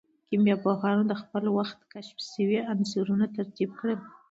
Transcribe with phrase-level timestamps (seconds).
[0.29, 3.97] کيميا پوهانو د خپل وخت کشف سوي عنصرونه ترتيب کړل.